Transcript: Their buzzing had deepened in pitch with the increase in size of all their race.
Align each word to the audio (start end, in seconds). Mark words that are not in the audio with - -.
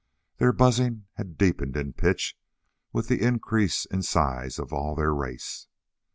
Their 0.37 0.51
buzzing 0.51 1.05
had 1.17 1.37
deepened 1.37 1.77
in 1.77 1.93
pitch 1.93 2.35
with 2.91 3.07
the 3.07 3.21
increase 3.21 3.85
in 3.85 4.01
size 4.01 4.57
of 4.57 4.73
all 4.73 4.95
their 4.95 5.13
race. 5.13 5.67